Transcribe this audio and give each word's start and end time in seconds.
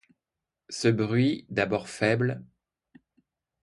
Ce 0.71 0.87
bruit, 0.87 1.45
d'abord 1.49 1.87
faible. 1.87 2.43